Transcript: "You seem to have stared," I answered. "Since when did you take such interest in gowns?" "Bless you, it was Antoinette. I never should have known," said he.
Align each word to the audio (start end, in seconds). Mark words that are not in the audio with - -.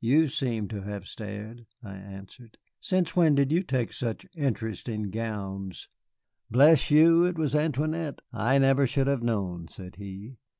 "You 0.00 0.26
seem 0.26 0.66
to 0.66 0.82
have 0.82 1.06
stared," 1.06 1.64
I 1.80 1.94
answered. 1.94 2.58
"Since 2.80 3.14
when 3.14 3.36
did 3.36 3.52
you 3.52 3.62
take 3.62 3.92
such 3.92 4.26
interest 4.34 4.88
in 4.88 5.10
gowns?" 5.12 5.88
"Bless 6.50 6.90
you, 6.90 7.24
it 7.24 7.38
was 7.38 7.54
Antoinette. 7.54 8.20
I 8.32 8.58
never 8.58 8.84
should 8.88 9.06
have 9.06 9.22
known," 9.22 9.68
said 9.68 9.94
he. 9.94 10.38